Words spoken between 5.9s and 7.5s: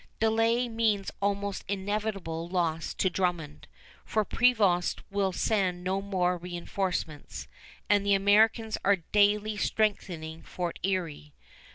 more reënforcements,